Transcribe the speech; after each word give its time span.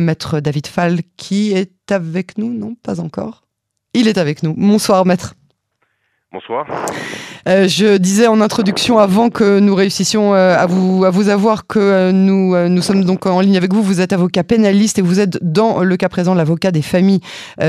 maître 0.00 0.40
David 0.40 0.66
Fall, 0.66 1.00
qui 1.16 1.52
est 1.52 1.90
avec 1.90 2.38
nous, 2.38 2.52
non 2.52 2.74
Pas 2.74 3.00
encore 3.00 3.42
Il 3.94 4.08
est 4.08 4.18
avec 4.18 4.42
nous. 4.42 4.54
Bonsoir, 4.54 5.04
maître. 5.06 5.34
Bonsoir. 6.32 6.66
Euh, 7.46 7.68
je 7.68 7.98
disais 7.98 8.26
en 8.26 8.40
introduction, 8.40 8.96
avant 8.96 9.28
que 9.28 9.58
nous 9.58 9.74
réussissions 9.74 10.34
euh, 10.34 10.56
à, 10.56 10.64
vous, 10.64 11.04
à 11.04 11.10
vous 11.10 11.28
avoir, 11.28 11.66
que 11.66 11.78
euh, 11.78 12.10
nous, 12.10 12.56
nous 12.70 12.80
sommes 12.80 13.04
donc 13.04 13.26
en 13.26 13.40
ligne 13.40 13.58
avec 13.58 13.74
vous. 13.74 13.82
Vous 13.82 14.00
êtes 14.00 14.14
avocat 14.14 14.42
pénaliste 14.42 14.98
et 14.98 15.02
vous 15.02 15.20
êtes, 15.20 15.38
dans 15.42 15.80
le 15.82 15.96
cas 15.98 16.08
présent, 16.08 16.32
l'avocat 16.32 16.70
des 16.70 16.80
familles, 16.80 17.20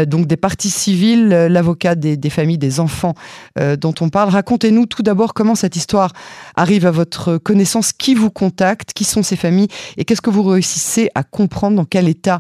donc 0.08 0.28
des 0.28 0.38
parties 0.38 0.70
civiles, 0.70 1.28
l'avocat 1.28 1.96
des, 1.96 2.16
des, 2.16 2.30
familles, 2.30 2.58
des 2.58 2.80
enfants 2.80 3.16
dont 3.60 3.94
on 4.00 4.08
parle. 4.08 4.30
Racontez-nous 4.30 4.86
tout 4.86 5.04
d'abord 5.04 5.34
comment 5.34 5.56
cette 5.56 5.76
histoire 5.76 6.14
arrive 6.56 6.86
à 6.86 6.92
votre 6.92 7.38
connaissance, 7.38 7.92
qui 7.92 8.16
vous 8.16 8.30
contacte, 8.30 8.94
qui 8.94 9.04
sont 9.04 9.24
ces 9.24 9.36
familles? 9.36 9.68
Et 9.98 10.06
qu'est-ce 10.06 10.22
que 10.22 10.30
vous 10.30 10.44
réussissez 10.44 11.10
à 11.16 11.24
comprendre, 11.24 11.76
dans 11.76 11.86
quel 11.86 12.08
état 12.08 12.40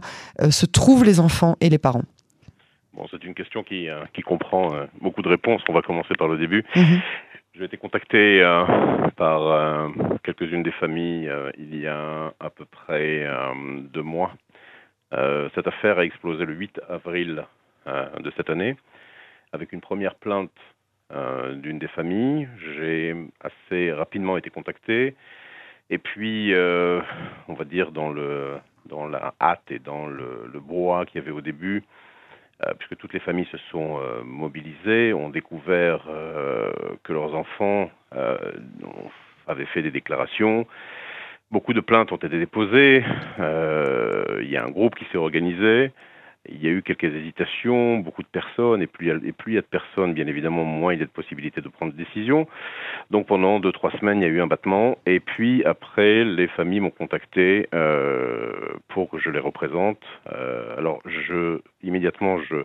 se 0.49 0.65
trouvent 0.65 1.03
les 1.03 1.19
enfants 1.19 1.57
et 1.59 1.69
les 1.69 1.77
parents? 1.79 2.03
Bon, 2.93 3.07
c'est 3.09 3.23
une 3.23 3.33
question 3.33 3.63
qui, 3.63 3.89
euh, 3.89 4.05
qui 4.13 4.21
comprend 4.21 4.71
euh, 4.73 4.85
beaucoup 5.01 5.23
de 5.23 5.29
réponses. 5.29 5.63
On 5.67 5.73
va 5.73 5.81
commencer 5.81 6.13
par 6.15 6.27
le 6.27 6.37
début. 6.37 6.63
Mhm. 6.75 7.01
J'ai 7.55 7.63
été 7.65 7.77
contacté 7.77 8.41
euh, 8.41 8.65
par 9.15 9.91
quelques-unes 10.23 10.63
des 10.63 10.71
familles 10.71 11.31
il 11.57 11.79
y 11.79 11.85
a 11.85 12.33
à 12.39 12.49
peu 12.49 12.65
près 12.65 13.27
deux 13.93 14.01
mois. 14.01 14.31
cette 15.53 15.67
affaire 15.67 15.99
a 15.99 16.05
explosé 16.05 16.45
le 16.45 16.53
8 16.55 16.81
avril 16.89 17.45
de 17.85 18.31
cette 18.35 18.49
année 18.49 18.75
avec 19.51 19.71
une 19.71 19.81
première 19.81 20.15
plainte 20.15 20.49
d'une 21.53 21.77
des 21.77 21.89
familles. 21.89 22.49
J'ai 22.75 23.15
assez 23.39 23.93
rapidement 23.93 24.35
été 24.35 24.49
contacté. 24.49 25.13
Et 25.91 25.99
puis, 25.99 26.55
on 26.55 27.53
va 27.53 27.65
dire, 27.65 27.91
dans, 27.91 28.09
le, 28.09 28.57
dans 28.87 29.05
la 29.05 29.35
hâte 29.39 29.69
et 29.69 29.77
dans 29.77 30.07
le, 30.07 30.49
le 30.51 30.59
brouhaha 30.59 31.05
qu'il 31.05 31.21
y 31.21 31.23
avait 31.23 31.29
au 31.29 31.41
début, 31.41 31.83
puisque 32.77 32.95
toutes 32.97 33.13
les 33.13 33.19
familles 33.19 33.47
se 33.51 33.57
sont 33.71 33.99
euh, 33.99 34.23
mobilisées, 34.23 35.13
ont 35.13 35.29
découvert 35.29 36.05
euh, 36.07 36.71
que 37.03 37.13
leurs 37.13 37.35
enfants 37.35 37.89
avaient 39.47 39.65
fait 39.65 39.81
des 39.81 39.91
déclarations. 39.91 40.67
Beaucoup 41.51 41.73
de 41.73 41.81
plaintes 41.81 42.11
ont 42.11 42.17
été 42.17 42.37
déposées. 42.37 43.03
Il 43.39 44.49
y 44.49 44.57
a 44.57 44.63
un 44.63 44.69
groupe 44.69 44.95
qui 44.95 45.05
s'est 45.11 45.17
organisé. 45.17 45.91
Il 46.49 46.61
y 46.61 46.67
a 46.67 46.71
eu 46.71 46.81
quelques 46.81 47.05
hésitations, 47.05 47.99
beaucoup 47.99 48.21
de 48.21 48.27
personnes, 48.27 48.81
et 48.81 48.87
plus, 48.87 49.07
il 49.07 49.53
y 49.53 49.57
a 49.57 49.61
de 49.61 49.65
personnes, 49.65 50.13
bien 50.13 50.27
évidemment, 50.27 50.65
moins 50.65 50.93
il 50.93 50.99
y 50.99 51.03
a 51.03 51.05
de 51.05 51.11
possibilités 51.11 51.61
de 51.61 51.69
prendre 51.69 51.93
des 51.93 52.03
décisions. 52.03 52.47
Donc 53.11 53.27
pendant 53.27 53.61
deux, 53.61 53.71
trois 53.71 53.91
semaines, 53.91 54.19
il 54.21 54.23
y 54.23 54.27
a 54.27 54.33
eu 54.33 54.41
un 54.41 54.47
battement, 54.47 54.97
et 55.05 55.21
puis 55.21 55.63
après, 55.63 56.25
les 56.25 56.47
familles 56.47 56.81
m'ont 56.81 56.89
contacté 56.89 57.67
euh, 57.73 58.51
pour 58.89 59.09
que 59.09 59.19
je 59.19 59.29
les 59.29 59.39
représente. 59.39 60.03
Euh, 60.33 60.77
alors, 60.77 61.01
je, 61.05 61.59
immédiatement, 61.81 62.37
je 62.39 62.57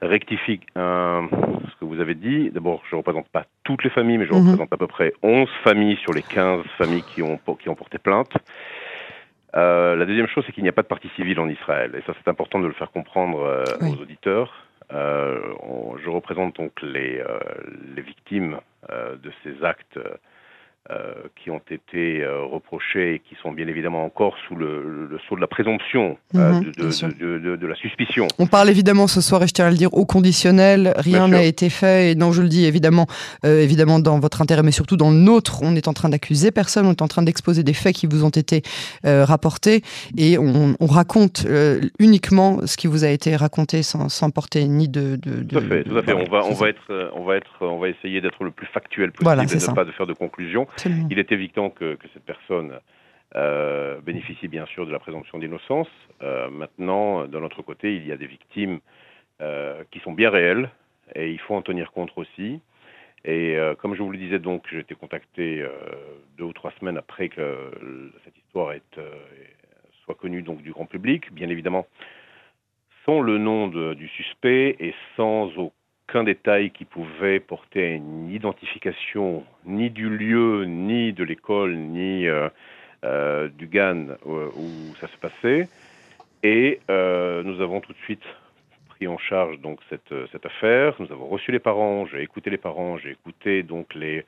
rectifie 0.00 0.60
ce 0.76 1.76
que 1.80 1.84
vous 1.84 2.00
avez 2.00 2.14
dit. 2.14 2.50
D'abord, 2.50 2.82
je 2.88 2.94
ne 2.94 2.98
représente 2.98 3.28
pas 3.28 3.46
toutes 3.64 3.84
les 3.84 3.90
familles, 3.90 4.18
mais 4.18 4.26
je 4.26 4.32
mhm. 4.32 4.46
représente 4.46 4.72
à 4.72 4.76
peu 4.76 4.86
près 4.86 5.12
11 5.22 5.48
familles 5.64 5.96
sur 5.96 6.12
les 6.12 6.22
15 6.22 6.64
familles 6.78 7.04
qui 7.14 7.22
ont, 7.22 7.38
qui 7.58 7.68
ont 7.68 7.74
porté 7.74 7.98
plainte. 7.98 8.32
Euh, 9.54 9.96
la 9.96 10.06
deuxième 10.06 10.28
chose, 10.28 10.44
c'est 10.46 10.52
qu'il 10.52 10.62
n'y 10.62 10.68
a 10.68 10.72
pas 10.72 10.82
de 10.82 10.86
partie 10.86 11.10
civile 11.10 11.38
en 11.40 11.48
Israël. 11.48 11.92
Et 11.96 12.02
ça, 12.06 12.14
c'est 12.16 12.28
important 12.28 12.60
de 12.60 12.66
le 12.66 12.72
faire 12.72 12.90
comprendre 12.90 13.42
euh, 13.42 13.64
aux 13.80 14.00
auditeurs. 14.00 14.66
Euh, 14.92 15.40
je 16.02 16.10
représente 16.10 16.56
donc 16.56 16.72
les, 16.82 17.22
les 17.94 18.02
victimes 18.02 18.58
de 18.90 19.32
ces 19.42 19.64
actes 19.64 19.98
qui 21.36 21.50
ont 21.50 21.60
été 21.70 22.22
euh, 22.22 22.44
reprochés 22.44 23.14
et 23.14 23.18
qui 23.20 23.36
sont 23.40 23.52
bien 23.52 23.68
évidemment 23.68 24.04
encore 24.04 24.34
sous 24.46 24.56
le, 24.56 25.08
le 25.08 25.18
sceau 25.20 25.36
de 25.36 25.40
la 25.40 25.46
présomption, 25.46 26.18
euh, 26.34 26.52
mhm, 26.52 26.72
de, 27.20 27.56
de, 27.56 27.66
la 27.66 27.74
suspicion. 27.76 28.26
On 28.38 28.46
parle 28.46 28.68
évidemment 28.68 29.06
ce 29.06 29.20
soir, 29.20 29.42
et 29.44 29.46
je 29.46 29.52
tiens 29.52 29.66
à 29.66 29.70
le 29.70 29.76
dire, 29.76 29.94
au 29.94 30.04
conditionnel. 30.04 30.92
Rien 30.96 31.28
n'a 31.28 31.44
été 31.44 31.70
fait. 31.70 32.10
Et 32.10 32.14
non, 32.16 32.32
je 32.32 32.42
le 32.42 32.48
dis 32.48 32.64
évidemment, 32.66 33.06
évidemment 33.44 34.00
dans 34.00 34.18
votre 34.18 34.42
intérêt, 34.42 34.62
mais 34.62 34.72
surtout 34.72 34.96
dans 34.96 35.10
le 35.10 35.16
nôtre. 35.16 35.60
On 35.62 35.76
est 35.76 35.86
en 35.86 35.92
train 35.92 36.08
d'accuser 36.08 36.50
personne. 36.50 36.86
On 36.86 36.90
est 36.90 37.02
en 37.02 37.08
train 37.08 37.22
d'exposer 37.22 37.62
des 37.62 37.74
faits 37.74 37.94
qui 37.94 38.06
vous 38.06 38.24
ont 38.24 38.30
été 38.30 38.62
rapportés. 39.04 39.82
Et 40.16 40.36
on, 40.36 40.74
on 40.78 40.86
raconte 40.86 41.46
uniquement 42.00 42.66
ce 42.66 42.76
qui 42.76 42.88
vous 42.88 43.04
a 43.04 43.08
été 43.08 43.36
raconté 43.36 43.82
sans, 43.82 44.08
sans 44.08 44.30
porter 44.30 44.66
ni 44.66 44.88
de. 44.88 45.16
tout 45.16 45.58
à 45.58 45.60
fait. 45.60 45.84
Tout 45.84 45.96
à 45.96 46.02
fait. 46.02 46.12
On 46.12 46.30
va, 46.30 46.44
on 46.44 46.54
va 46.54 46.68
être, 46.68 47.10
on 47.14 47.24
va 47.24 47.36
être, 47.36 47.52
on 47.60 47.78
va 47.78 47.88
essayer 47.88 48.20
d'être 48.20 48.42
le 48.44 48.50
plus 48.50 48.66
factuel 48.66 49.12
possible 49.12 49.42
et 49.42 49.46
de 49.46 49.70
ne 49.70 49.74
pas 49.74 49.84
de 49.84 49.92
faire 49.92 50.06
de 50.06 50.12
Il 51.10 51.18
est 51.18 51.32
évident 51.32 51.70
que, 51.70 51.98
cette 52.12 52.24
personne 52.24 52.78
euh, 53.34 54.00
bénéficie 54.00 54.48
bien 54.48 54.66
sûr 54.66 54.86
de 54.86 54.92
la 54.92 54.98
présomption 54.98 55.38
d'innocence. 55.38 55.88
Euh, 56.22 56.50
maintenant, 56.50 57.26
de 57.26 57.38
notre 57.38 57.62
côté, 57.62 57.96
il 57.96 58.06
y 58.06 58.12
a 58.12 58.16
des 58.16 58.26
victimes 58.26 58.80
euh, 59.40 59.84
qui 59.90 60.00
sont 60.00 60.12
bien 60.12 60.30
réelles 60.30 60.70
et 61.14 61.30
il 61.30 61.38
faut 61.40 61.54
en 61.54 61.62
tenir 61.62 61.92
compte 61.92 62.10
aussi. 62.16 62.60
Et 63.24 63.56
comme 63.78 63.94
je 63.94 64.02
vous 64.02 64.10
le 64.10 64.18
disais, 64.18 64.40
donc, 64.40 64.64
j'ai 64.68 64.80
été 64.80 64.96
contacté 64.96 65.64
deux 66.36 66.42
ou 66.42 66.52
trois 66.52 66.72
semaines 66.80 66.96
après 66.96 67.28
que 67.28 67.70
cette 68.24 68.36
histoire 68.36 68.74
soit 70.04 70.16
connue 70.16 70.42
donc 70.42 70.60
du 70.60 70.72
grand 70.72 70.86
public, 70.86 71.32
bien 71.32 71.48
évidemment, 71.48 71.86
sans 73.06 73.20
le 73.20 73.38
nom 73.38 73.68
du 73.68 74.08
suspect 74.08 74.74
et 74.80 74.92
sans 75.16 75.56
aucun 75.56 75.72
aucun 76.12 76.24
détail 76.24 76.70
qui 76.72 76.84
pouvait 76.84 77.40
porter 77.40 77.84
à 77.84 77.88
une 77.94 78.28
identification 78.30 79.44
ni 79.64 79.88
du 79.88 80.10
lieu, 80.10 80.66
ni 80.66 81.14
de 81.14 81.24
l'école, 81.24 81.74
ni 81.74 82.26
euh, 82.26 82.50
euh, 83.02 83.48
du 83.48 83.66
GAN 83.66 84.08
euh, 84.26 84.50
où, 84.54 84.94
ça 85.00 85.08
se 85.08 85.16
passait. 85.16 85.70
Et 86.42 86.80
nous 86.88 87.60
avons 87.62 87.80
tout 87.80 87.94
de 87.94 87.98
suite 88.04 88.24
pris 88.90 89.08
en 89.08 89.16
charge 89.16 89.58
donc 89.60 89.80
cette, 89.88 90.44
affaire. 90.44 90.94
Nous 90.98 91.10
avons 91.12 91.28
reçu 91.28 91.50
les 91.50 91.60
parents, 91.60 92.04
j'ai 92.04 92.20
écouté 92.20 92.50
les 92.50 92.58
parents, 92.58 92.98
j'ai 92.98 93.12
écouté 93.12 93.62
donc 93.62 93.94
les 93.94 94.26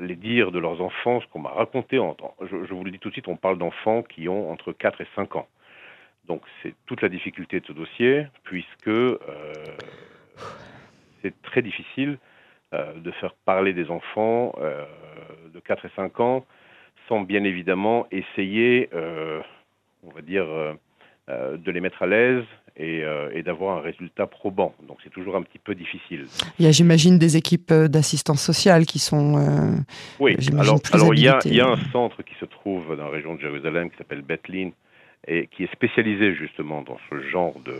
les 0.00 0.16
dires 0.16 0.50
de 0.50 0.58
leurs 0.58 0.80
enfants, 0.80 1.20
ce 1.20 1.26
qu'on 1.28 1.40
m'a 1.40 1.50
raconté. 1.50 1.98
En, 1.98 2.16
je, 2.40 2.64
je, 2.64 2.74
vous 2.74 2.82
le 2.82 2.90
dis 2.90 2.98
tout 2.98 3.10
de 3.10 3.14
suite, 3.14 3.28
on 3.28 3.36
parle 3.36 3.58
d'enfants 3.58 4.02
qui 4.02 4.28
ont 4.28 4.50
entre 4.50 4.72
4 4.72 5.02
et 5.02 5.06
5 5.14 5.36
ans. 5.36 5.46
Donc 6.28 6.42
c'est 6.62 6.74
toute 6.86 7.02
la 7.02 7.08
difficulté 7.08 7.60
de 7.60 7.66
ce 7.66 7.72
dossier, 7.72 8.26
puisque 8.44 8.88
euh, 8.88 9.18
c'est 11.22 11.34
très 11.42 11.62
difficile 11.62 12.18
euh, 12.72 12.94
de 12.94 13.10
faire 13.12 13.34
parler 13.44 13.72
des 13.72 13.90
enfants 13.90 14.54
euh, 14.58 14.84
de 15.52 15.60
4 15.60 15.84
et 15.86 15.90
5 15.96 16.20
ans 16.20 16.46
sans 17.08 17.20
bien 17.20 17.44
évidemment 17.44 18.06
essayer, 18.10 18.88
on 20.02 20.10
va 20.14 20.22
dire, 20.22 20.46
de 21.28 21.70
les 21.70 21.80
mettre 21.80 22.02
à 22.02 22.06
l'aise 22.06 22.44
et, 22.78 23.02
d'avoir 23.44 23.76
un 23.76 23.82
résultat 23.82 24.26
probant. 24.26 24.74
Donc 24.88 24.96
c'est 25.04 25.10
toujours 25.10 25.36
un 25.36 25.42
petit 25.42 25.58
peu 25.58 25.74
difficile. 25.74 26.24
Il 26.58 26.64
y 26.64 26.68
a, 26.68 26.70
j'imagine, 26.70 27.18
des 27.18 27.36
équipes 27.36 27.74
d'assistance 27.74 28.40
sociale 28.40 28.86
qui 28.86 28.98
sont. 28.98 29.84
oui, 30.18 30.34
alors, 30.58 30.80
alors 30.94 31.12
il, 31.12 31.20
y 31.20 31.28
a, 31.28 31.40
il, 31.44 31.56
y 31.56 31.60
a, 31.60 31.68
un 31.68 31.76
centre 31.92 32.22
qui 32.22 32.34
se 32.40 32.46
trouve 32.46 32.96
dans 32.96 33.04
la 33.04 33.10
région 33.10 33.34
de 33.34 33.40
Jérusalem 33.40 33.90
qui 33.90 33.98
s'appelle 33.98 34.22
Bethlehem 34.22 34.72
et 35.26 35.46
qui 35.48 35.64
est 35.64 35.72
spécialisé 35.72 36.34
justement 36.34 36.82
dans 36.82 36.98
ce 37.10 37.20
genre 37.20 37.54
de, 37.64 37.72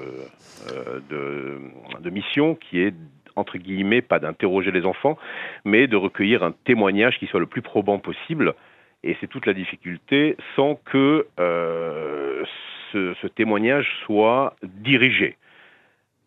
euh, 0.73 1.01
de, 1.11 1.61
de, 2.01 2.11
mission 2.11 2.55
qui 2.55 2.81
est 2.81 2.95
entre 3.37 3.59
guillemets 3.59 4.03
pas 4.03 4.19
d'interroger 4.19 4.71
les 4.71 4.85
enfants, 4.85 5.19
mais 5.65 5.87
de 5.87 5.97
recueillir 5.97 6.43
un 6.43 6.53
témoignage 6.65 7.19
qui 7.19 7.27
soit 7.27 7.41
le 7.41 7.47
plus 7.47 7.63
probant 7.63 7.99
possible. 7.99 8.55
Et 9.03 9.17
c'est 9.21 9.27
toute 9.27 9.47
la 9.47 9.53
difficulté 9.53 10.37
sans 10.57 10.77
que 10.77 11.27
euh, 11.39 12.45
ce, 12.93 13.27
témoignage 13.27 13.89
soit 14.07 14.55
dirigé. 14.63 15.37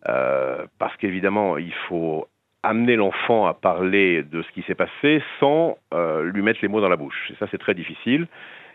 Euh, 0.07 0.65
parce 0.77 0.95
qu'évidemment, 0.97 1.57
il 1.57 1.73
faut 1.87 2.27
amener 2.61 2.95
l'enfant 2.95 3.47
à 3.47 3.53
parler 3.53 4.21
de 4.23 4.43
ce 4.43 4.51
qui 4.51 4.61
s'est 4.63 4.75
passé 4.75 5.23
sans 5.39 5.77
lui 6.23 6.41
mettre 6.41 6.59
les 6.61 6.67
mots 6.67 6.81
dans 6.81 6.89
la 6.89 6.97
bouche. 6.97 7.31
Et 7.31 7.35
ça, 7.39 7.47
c'est 7.49 7.57
très 7.57 7.73
difficile. 7.73 8.27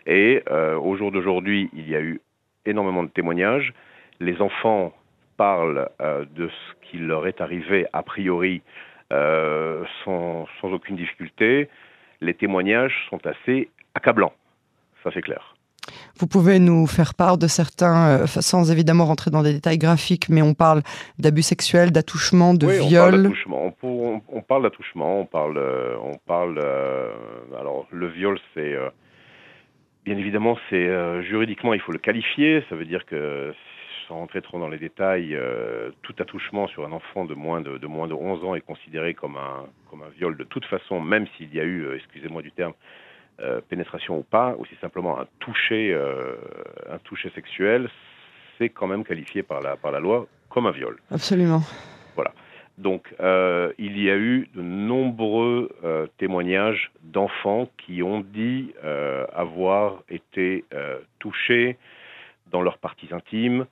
Et 0.07 0.41
au 0.49 0.95
jour 0.97 1.11
d'aujourd'hui, 1.11 1.69
il 1.73 1.87
y 1.87 1.95
a 1.95 2.01
eu 2.01 2.19
énormément 2.65 3.03
de 3.03 3.09
témoignages. 3.09 3.73
Les 4.19 4.41
enfants 4.41 4.93
parlent 5.37 5.89
euh, 6.01 6.25
de 6.35 6.47
ce 6.49 6.87
qui 6.87 6.97
leur 6.97 7.27
est 7.27 7.41
arrivé 7.41 7.85
a 7.93 8.03
priori 8.03 8.61
euh, 9.11 9.83
sans, 10.03 10.45
sans, 10.61 10.71
aucune 10.71 10.95
difficulté. 10.95 11.69
Les 12.21 12.33
témoignages 12.33 12.95
sont 13.09 13.19
assez 13.25 13.69
accablants, 13.95 14.33
ça 15.03 15.11
c'est 15.13 15.21
clair. 15.21 15.55
Vous 16.17 16.27
pouvez 16.27 16.59
nous 16.59 16.87
faire 16.87 17.13
part 17.13 17.37
de 17.37 17.47
certains, 17.47 18.21
euh, 18.21 18.27
sans 18.27 18.71
évidemment 18.71 19.05
rentrer 19.05 19.31
dans 19.31 19.43
des 19.43 19.53
détails 19.53 19.77
graphiques, 19.77 20.29
mais 20.29 20.41
on 20.41 20.53
parle 20.53 20.81
d'abus 21.19 21.41
sexuels, 21.41 21.91
d'attouchement, 21.91 22.53
de 22.53 22.67
oui, 22.67 22.87
viol. 22.87 23.03
On 23.03 23.11
parle 23.11 23.23
d'attouchement. 23.23 23.73
On, 23.83 24.21
on, 24.29 24.41
parle 24.41 24.63
d'attouchement. 24.63 25.19
On 25.19 25.25
parle, 25.25 25.59
on 26.01 26.17
parle. 26.25 26.59
alors 27.59 27.85
le 27.91 28.07
viol, 28.07 28.39
c'est 28.53 28.77
Bien 30.05 30.17
évidemment, 30.17 30.57
c'est 30.69 30.87
euh, 30.87 31.21
juridiquement, 31.23 31.73
il 31.73 31.79
faut 31.79 31.93
le 31.93 31.99
qualifier. 31.99 32.63
Ça 32.69 32.75
veut 32.75 32.85
dire 32.85 33.05
que, 33.05 33.53
sans 34.07 34.15
rentrer 34.15 34.41
trop 34.41 34.59
dans 34.59 34.67
les 34.67 34.77
détails, 34.77 35.33
euh, 35.33 35.91
tout 36.01 36.13
attouchement 36.19 36.67
sur 36.67 36.85
un 36.85 36.91
enfant 36.91 37.23
de 37.23 37.33
moins 37.33 37.61
de, 37.61 37.77
de, 37.77 37.87
moins 37.87 38.07
de 38.07 38.13
11 38.13 38.43
ans 38.43 38.55
est 38.55 38.61
considéré 38.61 39.13
comme 39.13 39.37
un, 39.37 39.65
comme 39.89 40.01
un 40.03 40.09
viol 40.09 40.35
de 40.35 40.43
toute 40.43 40.65
façon, 40.65 40.99
même 40.99 41.25
s'il 41.37 41.53
y 41.55 41.59
a 41.59 41.63
eu, 41.63 41.83
euh, 41.83 41.95
excusez-moi 41.95 42.41
du 42.41 42.51
terme, 42.51 42.73
pénétration 43.67 44.19
ou 44.19 44.23
pas, 44.23 44.55
ou 44.59 44.65
si 44.67 44.75
simplement 44.75 45.19
un 45.19 45.25
toucher, 45.39 45.91
un 46.89 46.99
toucher 46.99 47.31
sexuel, 47.33 47.89
c'est 48.57 48.69
quand 48.69 48.85
même 48.85 49.03
qualifié 49.03 49.41
par 49.41 49.59
la, 49.59 49.75
par 49.75 49.91
la 49.91 49.99
loi 49.99 50.27
comme 50.49 50.67
un 50.67 50.71
viol. 50.71 50.97
Absolument. 51.09 51.61
Donc, 52.77 53.13
euh, 53.19 53.71
il 53.77 54.01
y 54.01 54.09
a 54.09 54.17
eu 54.17 54.49
de 54.55 54.61
nombreux 54.61 55.69
euh, 55.83 56.07
témoignages 56.17 56.91
d'enfants 57.03 57.69
qui 57.77 58.01
ont 58.01 58.21
dit 58.21 58.73
euh, 58.83 59.25
avoir 59.33 60.03
été 60.09 60.65
touchés 61.19 61.77
dans 62.47 62.61
leurs 62.61 62.77
parties 62.77 63.09
intimes 63.11 63.65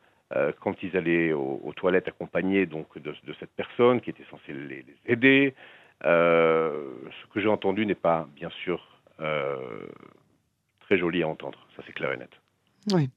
quand 0.62 0.81
ils 0.81 0.95
allaient 0.95 1.33
aux, 1.33 1.74
toilettes 1.75 2.07
accompagnés 2.07 2.65
donc 2.65 2.98
de, 2.98 3.13
cette 3.38 3.51
personne 3.51 4.00
qui 4.00 4.12
était 4.12 4.24
censée 4.31 4.53
les, 4.53 4.86
aider. 5.06 5.54
ce 6.01 7.27
que 7.33 7.42
j'ai 7.42 7.50
entendu 7.50 7.86
n'est 7.86 7.95
pas, 7.95 8.30
bien 8.33 8.50
sûr, 8.63 8.88
très 10.81 10.97
joli 10.97 11.21
à 11.21 11.27
entendre. 11.27 11.59
Ça, 11.75 11.83
c'est 11.86 11.92
clair 11.92 12.13
et 12.13 12.18
net. 12.18 12.41
Oui. 12.92 13.10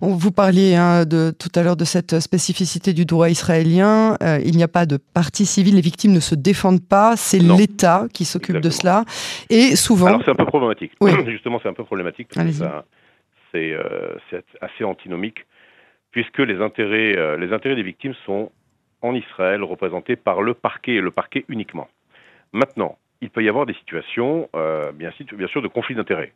On, 0.00 0.14
vous 0.14 0.32
parliez 0.32 0.74
hein, 0.74 1.04
de, 1.04 1.30
tout 1.30 1.50
à 1.54 1.62
l'heure 1.62 1.76
de 1.76 1.84
cette 1.84 2.20
spécificité 2.20 2.94
du 2.94 3.04
droit 3.04 3.28
israélien. 3.28 4.16
Euh, 4.22 4.40
il 4.44 4.56
n'y 4.56 4.62
a 4.62 4.68
pas 4.68 4.86
de 4.86 4.96
partie 4.96 5.44
civile, 5.44 5.74
les 5.74 5.82
victimes 5.82 6.12
ne 6.12 6.20
se 6.20 6.34
défendent 6.34 6.86
pas, 6.86 7.16
c'est 7.16 7.38
l'État 7.38 8.06
qui 8.14 8.24
s'occupe 8.24 8.60
de 8.60 8.70
cela. 8.70 9.04
Et 9.50 9.76
souvent. 9.76 10.06
Alors 10.06 10.22
c'est 10.24 10.30
un 10.30 10.34
peu 10.34 10.46
problématique. 10.46 10.92
Justement, 11.26 11.60
c'est 11.62 11.68
un 11.68 11.74
peu 11.74 11.84
problématique 11.84 12.28
c'est 13.52 13.72
euh, 13.72 14.16
assez 14.60 14.84
antinomique, 14.84 15.44
puisque 16.12 16.38
les 16.38 16.60
intérêts, 16.62 17.18
euh, 17.18 17.36
les 17.36 17.52
intérêts 17.52 17.74
des 17.74 17.82
victimes 17.82 18.14
sont 18.24 18.52
en 19.02 19.12
Israël 19.12 19.64
représentés 19.64 20.14
par 20.14 20.40
le 20.40 20.54
parquet 20.54 20.94
et 20.94 21.00
le 21.00 21.10
parquet 21.10 21.44
uniquement. 21.48 21.88
Maintenant, 22.52 22.96
il 23.20 23.28
peut 23.28 23.42
y 23.42 23.48
avoir 23.48 23.66
des 23.66 23.74
situations, 23.74 24.48
bien, 24.94 25.10
bien 25.32 25.48
sûr, 25.48 25.62
de 25.62 25.68
conflit 25.68 25.96
d'intérêts. 25.96 26.32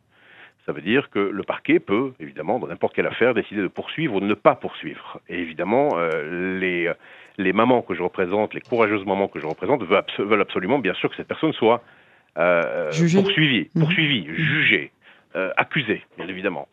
Ça 0.67 0.73
veut 0.73 0.81
dire 0.81 1.11
que 1.11 1.19
le 1.19 1.43
parquet 1.43 1.79
peut, 1.79 2.13
évidemment, 2.21 2.59
dans 2.59 2.67
n'importe 2.67 2.95
quelle 2.95 3.07
affaire, 3.07 3.35
décider 3.35 3.61
de 3.61 3.69
poursuivre 3.69 4.15
ou 4.15 4.21
de 4.21 4.25
ne 4.25 4.35
pas 4.35 4.55
poursuivre. 4.55 5.21
Et 5.29 5.39
évidemment, 5.39 5.91
euh, 5.95 6.59
les, 6.59 6.91
les 7.37 7.53
mamans 7.53 7.83
que 7.83 7.95
je 7.95 8.03
représente, 8.03 8.55
les 8.55 8.63
courageuses 8.63 9.05
mamans 9.05 9.29
que 9.29 9.41
je 9.41 9.47
représente, 9.47 9.83
veulent, 9.83 10.41
absolument, 10.41 10.79
bien 10.79 10.95
sûr, 10.95 11.11
que 11.11 11.17
cette 11.17 11.29
personne 11.29 11.53
soit 11.53 11.83
euh, 12.39 12.91
poursuivie, 13.15 13.69
mhm. 13.75 13.83
poursuivie 13.83 14.27
jugée, 14.35 14.91
euh, 15.37 15.51
accusée, 15.59 16.03
bien 16.17 16.29
évidemment. 16.29 16.67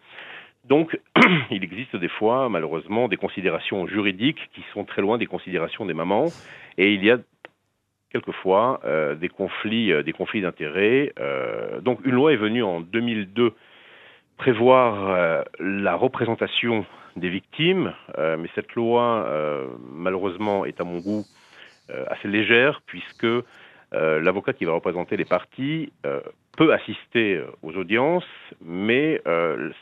Donc, 0.64 0.98
il 1.52 1.62
existe 1.62 1.98
des 1.98 2.08
fois, 2.08 2.48
malheureusement, 2.48 3.10
des 3.10 3.18
considérations 3.18 3.88
juridiques 3.88 4.50
qui 4.54 4.64
sont 4.74 4.86
très 4.86 5.02
loin 5.02 5.18
des 5.18 5.26
considérations 5.26 5.86
des 5.86 5.94
mamans, 5.94 6.28
et 6.78 6.94
il 6.94 7.04
y 7.04 7.12
a 7.12 7.18
quelquefois 8.10 8.80
euh, 8.86 9.16
des 9.16 9.30
conflits, 9.30 9.92
des 10.04 10.14
conflits 10.14 10.42
d'intérêts. 10.42 11.12
donc, 11.82 12.00
une 12.06 12.14
loi 12.14 12.32
est 12.32 12.38
venue 12.38 12.64
en 12.64 12.80
2002 12.80 13.54
prévoir 14.38 15.10
euh, 15.10 15.44
la 15.60 15.96
représentation 15.96 16.86
des 17.16 17.30
victimes, 17.30 17.94
euh, 18.18 18.38
mais 18.38 18.50
cette 18.56 18.74
loi, 18.74 19.26
euh, 19.28 19.68
malheureusement, 19.94 20.66
est 20.66 20.80
à 20.82 20.84
mon 20.84 21.00
goût 21.00 21.26
assez 22.08 22.30
légère, 22.30 22.82
puisque 22.86 23.28
l'avocat 23.92 24.54
qui 24.54 24.64
va 24.64 24.72
représenter 24.72 25.18
les 25.18 25.26
parties 25.26 25.92
peut 26.56 26.72
assister 26.72 27.42
aux 27.64 27.76
audiences, 27.76 28.24
mais 28.64 29.22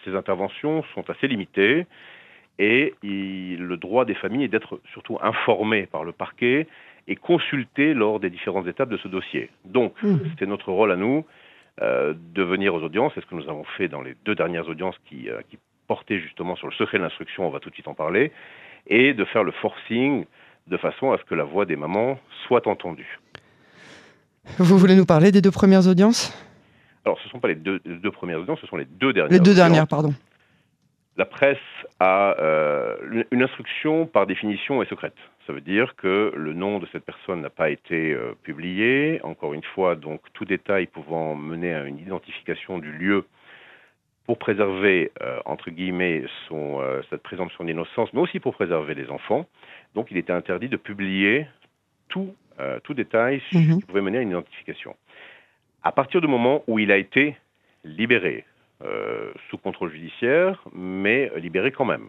ses 0.04 0.16
interventions 0.16 0.84
sont 0.95 1.07
assez 1.07 1.28
limitées, 1.28 1.86
et 2.57 2.95
le 3.04 3.75
droit 3.75 4.06
des 4.06 4.16
familles 4.16 4.45
est 4.45 4.48
d'être 4.48 4.81
surtout 4.92 5.19
informé 5.22 5.86
par 5.86 6.04
le 6.04 6.12
parquet 6.12 6.66
et 7.07 7.16
consulté 7.16 7.94
lors 7.94 8.19
des 8.19 8.31
différentes 8.31 8.66
étapes 8.66 8.90
de 8.90 8.98
ce 8.98 9.07
dossier. 9.07 9.52
Donc, 9.66 9.94
mmh. 10.02 10.16
c'est 10.40 10.48
notre 10.48 10.72
rôle 10.72 10.92
à 10.92 10.95
nous 10.95 11.25
de 11.80 12.44
venir 12.44 12.74
aux 12.74 12.81
audiences. 12.81 13.14
C'est 13.16 13.22
ce 13.22 13.26
que 13.26 13.36
nous 13.36 13.50
avons 13.50 13.64
fait 13.78 13.88
dans 13.88 14.02
les 14.02 14.16
deux 14.26 14.36
dernières 14.36 14.68
audiences 14.68 14.96
qui, 15.06 15.30
euh, 15.30 15.42
qui 15.50 15.58
portaient 15.88 16.20
justement 16.20 16.56
sur 16.56 16.68
le 16.68 16.74
secret 16.74 16.98
de 16.98 17.04
l'instruction, 17.04 17.48
on 17.48 17.50
va 17.50 17.60
tout 17.60 17.70
de 17.70 17.74
suite 17.74 17.88
en 17.88 17.94
parler, 17.94 18.31
et 18.88 19.14
de 19.14 19.26
faire 19.26 19.44
le 19.44 19.52
forcing 19.52 20.26
de 20.68 20.78
façon 20.78 21.12
à 21.12 21.18
ce 21.18 21.24
que 21.24 21.36
la 21.36 21.44
voix 21.44 21.66
des 21.66 21.76
mamans 21.76 22.20
soit 22.48 22.68
entendue. 22.68 23.20
Vous 24.58 24.78
voulez 24.78 24.96
nous 24.96 25.06
parler 25.06 25.31
des 25.31 25.42
deux 25.42 25.52
premières 25.52 25.88
audiences? 25.88 26.34
Alors, 27.06 27.18
ce 27.20 27.26
ne 27.26 27.31
sont 27.31 27.40
pas 27.40 27.48
les 27.48 27.56
deux, 27.56 27.80
les 27.86 27.96
deux, 27.96 28.12
premières 28.12 28.40
audiences, 28.40 28.60
ce 28.60 28.68
sont 28.68 28.78
les 28.78 28.86
deux 28.86 29.14
dernières. 29.14 29.31
Les 29.31 29.40
deux 29.40 29.56
dernières, 29.56 29.88
pardon. 29.88 30.14
La 31.19 31.25
presse 31.25 31.57
a 32.00 32.33
euh, 32.39 33.25
une 33.31 33.44
instruction 33.44 34.06
par 34.06 34.25
définition 34.25 34.81
est 34.81 34.89
secrète. 34.89 35.18
Ça 35.45 35.51
veut 35.51 35.60
dire 35.60 35.98
que 35.98 36.31
le 36.33 36.54
nom 36.54 36.80
de 36.80 36.88
cette 36.94 37.04
personne 37.04 37.42
n'a 37.42 37.50
pas 37.50 37.71
été 37.71 38.13
euh, 38.13 38.38
publié. 38.42 39.19
Encore 39.24 39.54
une 39.54 39.66
fois, 39.75 39.95
donc 39.95 40.21
tout 40.31 40.45
détail 40.45 40.88
pouvant 40.88 41.36
mener 41.36 41.74
à 41.74 41.83
une 41.83 42.00
identification 42.00 42.77
du 42.77 42.94
lieu 42.94 43.25
pour 44.27 44.39
préserver 44.39 45.12
euh, 45.21 45.42
entre 45.44 45.71
guillemets 45.71 46.24
son, 46.48 46.81
cette 47.10 47.21
présomption 47.21 47.66
d'innocence, 47.66 48.13
mais 48.13 48.21
aussi 48.21 48.39
pour 48.39 48.54
préserver 48.54 48.95
les 48.95 49.10
enfants. 49.10 49.45
Donc, 49.95 50.12
il 50.12 50.16
était 50.16 50.31
interdit 50.31 50.69
de 50.69 50.77
publier 50.77 51.48
tout, 52.07 52.33
tout 52.83 52.94
détail 52.94 53.42
mhm. 53.51 53.80
qui 53.80 53.86
pouvait 53.86 54.01
mener 54.01 54.19
à 54.19 54.21
une 54.21 54.30
identification. 54.30 54.95
À 55.83 55.92
partir 55.92 56.21
du 56.21 56.27
moment 56.27 56.63
où 56.68 56.80
il 56.80 56.94
a 56.94 56.98
été 56.98 57.36
libéré, 57.83 58.45
euh, 58.81 59.34
sous 59.50 59.58
contrôle 59.58 59.92
judiciaire, 59.92 60.64
mais 60.74 61.30
libéré 61.36 61.70
quand 61.70 61.84
même. 61.84 62.08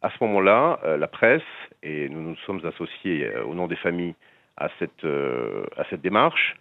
À 0.00 0.10
ce 0.10 0.22
moment-là, 0.22 0.78
euh, 0.84 0.96
la 0.96 1.08
presse, 1.08 1.42
et 1.82 2.08
nous 2.08 2.22
nous 2.22 2.36
sommes 2.46 2.64
associés 2.64 3.26
euh, 3.26 3.42
au 3.42 3.56
nom 3.56 3.66
des 3.66 3.74
familles 3.74 4.14
à 4.56 4.68
cette, 4.78 5.04
à 5.04 5.84
cette 5.90 6.00
démarche, 6.00 6.54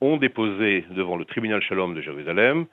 ont 0.00 0.16
déposé 0.16 0.84
devant 0.90 1.16
le 1.16 1.24
tribunal 1.24 1.60
Shalom 1.60 1.94
de 1.94 2.02
Jérusalem 2.02 2.66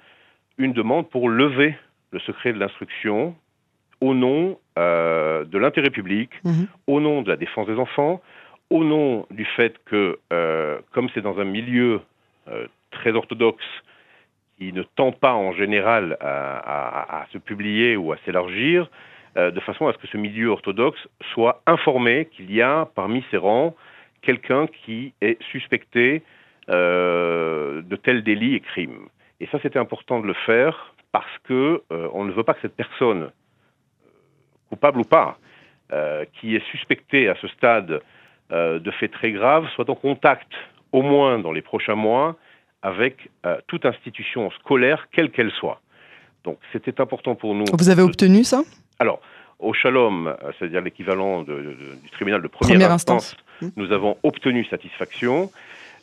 une 0.60 0.74
demande 0.74 1.10
pour 1.10 1.28
lever 1.28 1.76
le 2.12 2.20
secret 2.20 2.54
de 2.54 2.60
l'instruction 2.60 3.36
au 4.00 4.14
nom 4.14 4.60
de 4.76 5.58
l'intérêt 5.58 5.92
public, 5.92 6.32
mhm. 6.44 6.68
au 6.88 7.00
nom 7.00 7.22
de 7.22 7.30
la 7.30 7.36
défense 7.36 7.68
des 7.68 7.78
enfants, 7.78 8.22
au 8.72 8.84
nom 8.84 9.28
du 9.30 9.46
fait 9.46 9.76
que, 9.86 10.18
comme 10.92 11.10
c'est 11.14 11.22
dans 11.22 11.40
un 11.40 11.46
milieu 11.46 12.02
très 12.90 13.12
orthodoxe, 13.12 13.64
qui 14.62 14.74
ne 14.74 14.84
tend 14.84 15.12
pas 15.12 15.34
en 15.34 15.54
général 15.54 16.18
à, 16.22 17.26
se 17.34 17.40
publier 17.40 17.98
ou 17.98 18.12
à 18.12 18.18
s'élargir, 18.18 18.92
euh, 19.36 19.50
de 19.50 19.60
façon 19.60 19.88
à 19.88 19.94
ce 19.94 19.98
que 19.98 20.06
ce 20.06 20.18
milieu 20.18 20.50
orthodoxe 20.50 21.00
soit 21.34 21.64
informé 21.66 22.30
qu'il 22.32 22.54
y 22.54 22.62
a 22.62 22.88
parmi 22.94 23.26
ses 23.32 23.38
rangs 23.38 23.74
quelqu'un 24.22 24.68
qui 24.68 25.16
est 25.20 25.42
suspecté 25.42 26.22
euh, 26.70 27.82
de 27.82 27.96
tels 27.96 28.24
délits 28.24 28.54
et 28.54 28.60
crimes. 28.60 29.08
Et 29.40 29.48
ça, 29.48 29.58
c'était 29.64 29.80
important 29.80 30.20
de 30.20 30.28
le 30.28 30.36
faire 30.46 30.94
parce 31.12 31.40
que 31.46 31.82
euh, 31.92 32.08
on 32.14 32.24
ne 32.24 32.32
veut 32.32 32.44
pas 32.44 32.54
que 32.54 32.62
cette 32.62 32.76
personne, 32.76 33.32
coupable 34.70 35.00
ou 35.00 35.06
pas, 35.06 35.40
qui 36.34 36.56
est 36.56 36.66
suspectée 36.68 37.28
à 37.28 37.36
ce 37.42 37.50
stade 37.50 38.00
de 38.50 38.92
faits 38.92 39.12
très 39.12 39.34
graves, 39.34 39.68
soit 39.76 39.90
en 39.90 39.96
contact, 39.96 40.50
au 40.94 41.02
moins 41.02 41.38
dans 41.38 41.52
les 41.52 41.62
prochains 41.62 41.96
mois, 41.96 42.38
avec 42.82 43.30
euh, 43.46 43.58
toute 43.68 43.86
institution 43.86 44.50
scolaire, 44.52 45.08
quelle 45.12 45.32
qu'elle 45.32 45.52
soit. 45.52 45.82
Donc 46.44 46.58
c'était 46.72 47.00
important 47.00 47.36
pour 47.36 47.54
nous. 47.54 47.66
Vous 47.78 47.90
avez 47.90 48.02
obtenu 48.02 48.44
ça? 48.44 48.64
Alors, 49.00 49.22
au 49.60 49.74
Shalom, 49.74 50.28
euh, 50.28 50.36
c'est-à-dire 50.58 50.82
l'équivalent 50.82 51.44
du 51.44 52.10
tribunal 52.12 52.42
de 52.42 52.48
première, 52.48 52.92
instance, 52.92 53.36
mmh. 53.62 53.68
nous 53.76 53.92
avons 53.92 54.18
obtenu 54.24 54.66
satisfaction. 54.66 55.52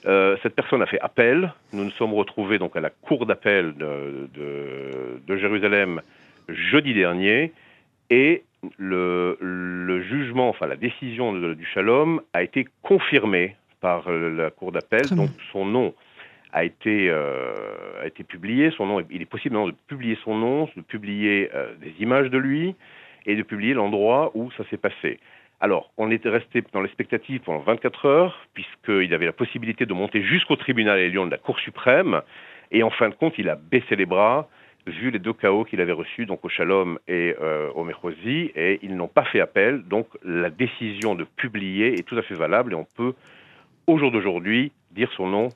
Euh, 0.07 0.37
cette 0.43 0.55
personne 0.55 0.81
a 0.81 0.87
fait 0.87 1.01
appel. 1.01 1.53
Nous 1.73 1.85
nous 1.85 1.91
sommes 1.93 2.15
retrouvés 2.15 2.59
donc 2.59 2.77
à 2.77 2.81
la 2.81 2.91
cour 2.91 3.27
d'appel 3.27 3.75
de, 3.75 4.29
de, 5.27 5.37
Jérusalem 5.37 6.01
jeudi 6.49 6.95
dernier 6.95 7.53
et 8.11 8.45
le, 8.79 9.37
le, 9.41 10.03
jugement, 10.03 10.49
enfin 10.49 10.67
la 10.67 10.77
décision 10.77 11.33
du 11.33 11.67
Shalom 11.67 12.21
a 12.33 12.43
été 12.43 12.67
confirmée 12.83 13.57
par 13.81 14.11
la 14.11 14.51
cour 14.51 14.73
d'appel. 14.73 15.07
Donc 15.11 15.31
son 15.53 15.67
nom 15.67 15.95
a 16.53 16.65
été, 16.65 17.09
euh, 17.11 18.03
a 18.03 18.07
été 18.07 18.25
publié. 18.25 18.71
Son 18.71 18.87
nom, 18.87 19.05
il 19.11 19.23
est 19.23 19.27
possible 19.27 19.57
de 19.57 19.75
publier 19.87 20.19
son 20.25 20.37
nom, 20.37 20.69
de 20.77 20.83
publier 20.83 21.51
euh, 21.55 21.75
des 21.81 21.95
images 22.01 22.31
de 22.31 22.39
lui 22.39 22.75
et 23.27 23.37
de 23.37 23.43
publier 23.43 23.75
l'endroit 23.75 24.31
où 24.35 24.51
ça 24.53 24.65
s'est 24.71 24.77
passé. 24.77 25.19
Alors, 25.61 25.91
on 25.99 26.11
était 26.11 26.29
resté 26.29 26.63
dans 26.73 26.81
l'expectative 26.81 27.41
pendant 27.41 27.59
24 27.59 28.07
heures, 28.07 28.47
puisqu'il 28.55 29.13
avait 29.13 29.27
la 29.27 29.33
possibilité 29.33 29.87
de 29.87 29.93
monter 29.93 30.23
jusqu'au 30.23 30.57
tribunal 30.57 31.01
Lyon 31.01 31.27
de 31.27 31.33
la 31.33 31.39
Cour 31.39 31.59
suprême, 31.59 32.23
et 32.71 32.83
en 32.83 32.91
fin 32.91 33.09
de 33.09 33.15
compte, 33.15 33.35
il 33.39 33.49
a 33.49 33.57
baissé 33.57 33.97
les 33.97 34.07
bras, 34.07 34.49
vu 34.87 35.11
les 35.11 35.19
deux 35.19 35.33
chaos 35.33 35.65
qu'il 35.65 35.81
avait 35.81 35.93
reçus, 35.93 36.27
donc 36.27 36.45
au 36.45 36.49
Shalom 36.49 36.99
et 37.09 37.35
euh, 37.41 37.71
au 37.75 37.85
Merkosi, 37.85 38.53
et 38.55 38.79
ils 38.83 38.95
n'ont 38.95 39.09
pas 39.09 39.25
fait 39.25 39.41
appel, 39.41 39.83
donc 39.83 40.07
la 40.25 40.51
décision 40.51 41.15
de 41.15 41.25
publier 41.25 41.99
est 41.99 42.05
tout 42.05 42.17
à 42.17 42.23
fait 42.23 42.35
valable, 42.35 42.73
et 42.73 42.77
on 42.77 42.87
peut, 42.97 43.15
au 43.87 43.99
jour 43.99 44.11
d'aujourd'hui, 44.11 44.73
dire 44.93 45.11
son 45.17 45.27
nom 45.27 45.49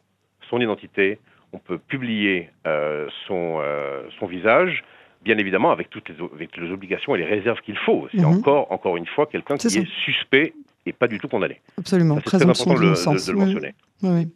son 0.52 0.60
identité, 0.60 1.18
on 1.52 1.58
peut 1.58 1.78
publier 1.78 2.50
euh, 2.66 3.08
son, 3.26 3.58
euh, 3.60 4.02
son 4.20 4.26
visage, 4.26 4.84
bien 5.24 5.38
évidemment 5.38 5.72
avec 5.72 5.88
toutes 5.88 6.08
les, 6.10 6.16
avec 6.34 6.56
les 6.56 6.70
obligations 6.70 7.14
et 7.14 7.18
les 7.18 7.24
réserves 7.24 7.60
qu'il 7.62 7.78
faut. 7.78 8.06
C'est 8.12 8.20
mhm. 8.20 8.38
encore, 8.38 8.70
encore 8.70 8.96
une 8.96 9.06
fois 9.06 9.26
quelqu'un 9.26 9.56
qui 9.56 9.66
est 9.66 9.88
suspect 10.04 10.52
et 10.84 10.92
pas 10.92 11.08
du 11.08 11.18
tout 11.18 11.28
condamné. 11.28 11.60
Absolument. 11.78 12.20
Très 12.20 12.42
important 12.42 12.74
de, 12.74 12.80
le, 12.80 13.34
mentionner. 13.34 13.74
Oui. 14.02 14.28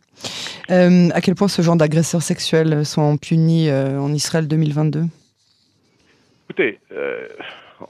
à 0.68 1.20
quel 1.20 1.34
point 1.34 1.48
ce 1.48 1.60
genre 1.60 1.76
d'agresseurs 1.76 2.22
sexuels 2.22 2.86
sont 2.86 3.16
punis 3.18 3.70
en 3.70 4.12
Israël 4.12 4.46
2022 4.46 5.02
Écoutez, 6.48 6.78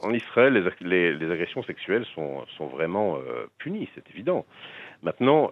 en 0.02 0.12
Israël, 0.14 0.72
les, 0.80 1.14
les, 1.14 1.30
agressions 1.30 1.62
sexuelles 1.64 2.06
sont, 2.14 2.44
sont 2.56 2.66
vraiment 2.66 3.18
punies, 3.58 3.90
c'est 3.94 4.10
évident. 4.10 4.46
Maintenant, 5.02 5.50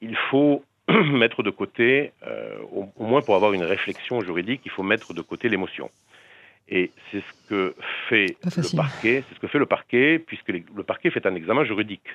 il 0.00 0.16
faut 0.30 0.62
mettre 0.88 1.42
de 1.42 1.50
côté, 1.50 2.12
euh, 2.26 2.58
au, 2.72 3.04
moins 3.04 3.20
pour 3.20 3.34
avoir 3.34 3.52
une 3.52 3.64
réflexion 3.64 4.20
juridique, 4.20 4.62
il 4.64 4.70
faut 4.70 4.82
mettre 4.82 5.14
de 5.14 5.20
côté 5.20 5.48
l'émotion. 5.48 5.90
Et 6.68 6.90
c'est 7.10 7.20
ce 7.20 7.48
que 7.48 7.74
fait 8.08 8.36
le 8.42 8.76
parquet, 8.76 9.24
c'est 9.28 9.34
ce 9.34 9.40
que 9.40 9.46
fait 9.46 9.58
le 9.58 9.66
parquet, 9.66 10.18
puisque 10.18 10.48
le 10.48 10.82
parquet 10.82 11.10
fait 11.10 11.26
un 11.26 11.34
examen 11.34 11.64
juridique. 11.64 12.08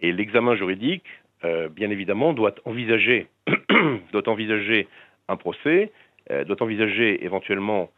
Et 0.00 0.12
l'examen 0.12 0.54
juridique, 0.54 1.06
euh, 1.44 1.68
bien 1.68 1.90
évidemment, 1.90 2.32
doit 2.32 2.54
envisager, 2.64 3.26
doit 4.12 4.28
envisager 4.28 4.88
un 5.28 5.36
procès, 5.36 5.90
euh, 6.30 6.44
doit 6.44 6.62
envisager 6.62 7.24
éventuellement 7.24 7.90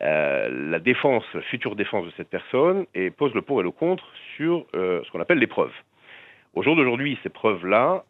la 0.00 0.78
défense, 0.78 1.24
la 1.34 1.42
future 1.42 1.74
défense 1.74 2.06
de 2.06 2.12
cette 2.16 2.28
personne, 2.28 2.86
et 2.94 3.10
pose 3.10 3.34
le 3.34 3.42
pour 3.42 3.58
et 3.58 3.64
le 3.64 3.72
contre 3.72 4.04
sur 4.36 4.64
ce 4.72 5.10
qu'on 5.10 5.18
appelle 5.18 5.40
les 5.40 5.48
preuves. 5.48 5.72
Au 6.54 6.62
jour 6.62 6.76
d'aujourd'hui, 6.76 7.18
ces 7.24 7.30
preuves-là, 7.30 8.04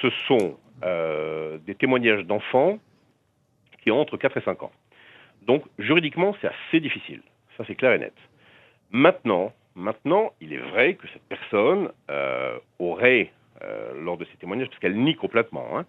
ce 0.00 0.10
sont 0.26 0.56
euh, 0.84 1.58
des 1.66 1.74
témoignages 1.74 2.24
d'enfants 2.24 2.78
qui 3.82 3.90
ont 3.90 4.00
entre 4.00 4.16
4 4.16 4.36
et 4.36 4.40
5 4.42 4.62
ans. 4.62 4.72
Donc 5.42 5.64
juridiquement, 5.78 6.36
c'est 6.40 6.48
assez 6.48 6.80
difficile. 6.80 7.20
Ça, 7.56 7.64
c'est 7.66 7.74
clair 7.74 7.92
et 7.92 7.98
net. 7.98 8.14
Maintenant, 8.90 9.52
maintenant, 9.74 10.32
il 10.40 10.52
est 10.52 10.58
vrai 10.58 10.94
que 10.94 11.08
cette 11.08 11.24
personne 11.28 11.90
euh, 12.10 12.58
aurait, 12.78 13.32
euh, 13.62 13.92
lors 14.00 14.16
de 14.16 14.24
ces 14.26 14.36
témoignages, 14.36 14.68
parce 14.68 14.78
qu'elle 14.78 14.96
nie 14.96 15.16
complètement, 15.16 15.66
hein, 15.76 15.84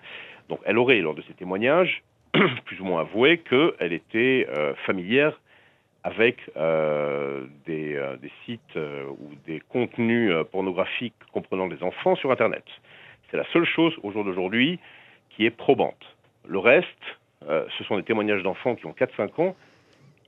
donc 0.48 0.60
elle 0.66 0.78
aurait, 0.78 1.00
lors 1.02 1.14
de 1.14 1.22
ces 1.24 1.34
témoignages, 1.34 2.02
plus 2.66 2.80
ou 2.82 2.86
moins 2.86 3.02
avoué 3.02 3.40
qu'elle 3.40 3.94
était 3.94 4.48
familière 4.86 5.40
avec 6.04 6.38
des, 7.66 8.32
sites 8.46 8.76
ou 8.76 9.32
des 9.46 9.60
contenus 9.70 10.32
pornographiques 10.52 11.16
comprenant 11.34 11.68
des 11.68 11.82
enfants 11.84 12.16
sur 12.16 12.32
Internet. 12.32 12.64
C'est 13.31 13.38
la 13.38 13.45
seule 13.51 13.65
chose 13.65 13.93
au 14.03 14.12
jour 14.12 14.24
d'aujourd'hui 14.24 14.79
qui 15.29 15.45
est 15.45 15.51
probante. 15.51 16.17
Le 16.48 16.59
reste, 16.59 16.88
euh, 17.48 17.65
ce 17.77 17.83
sont 17.83 17.98
des 17.98 18.03
témoignages 18.03 18.43
d'enfants 18.43 18.75
qui 18.75 18.86
ont 18.86 18.93
4-5 18.93 19.41
ans 19.41 19.55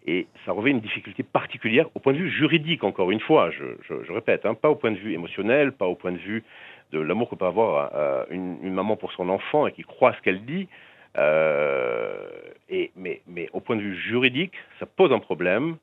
et 0.05 0.27
ça 0.45 0.51
revêt 0.51 0.71
une 0.71 0.79
difficulté 0.79 1.23
particulière 1.23 1.87
au 1.95 1.99
point 1.99 2.13
de 2.13 2.17
vue 2.17 2.29
juridique, 2.29 2.83
encore 2.83 3.11
une 3.11 3.19
fois, 3.19 3.51
je, 3.51 4.11
répète, 4.11 4.45
hein, 4.45 4.55
pas 4.55 4.69
au 4.69 4.75
point 4.75 4.91
de 4.91 4.97
vue 4.97 5.13
émotionnel, 5.13 5.71
pas 5.73 5.85
au 5.85 5.95
point 5.95 6.11
de 6.11 6.17
vue 6.17 6.43
de 6.91 6.99
l'amour 6.99 7.29
que 7.29 7.35
peut 7.35 7.45
avoir 7.45 7.91
euh, 7.95 8.25
une, 8.29 8.73
maman 8.73 8.97
pour 8.97 9.11
son 9.13 9.29
enfant 9.29 9.67
et 9.67 9.71
qui 9.71 9.83
croit 9.83 10.13
ce 10.13 10.21
qu'elle 10.21 10.43
dit. 10.45 10.67
Euh, 11.17 12.29
mais, 12.95 13.21
au 13.53 13.59
point 13.59 13.75
de 13.75 13.81
vue 13.81 13.95
juridique, 13.95 14.53
ça 14.79 14.85
pose 14.85 15.11
un 15.11 15.19
problème. 15.19 15.75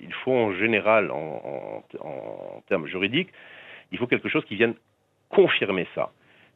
il 0.00 0.12
faut 0.12 0.32
en 0.32 0.52
général, 0.52 1.10
en, 1.10 1.82
en 2.00 2.62
termes 2.68 2.86
juridiques, 2.86 3.30
il 3.90 3.98
faut 3.98 4.06
quelque 4.06 4.28
chose 4.28 4.44
qui 4.44 4.56
vienne 4.56 4.74
confirmer 5.28 5.86
ça 5.94 6.12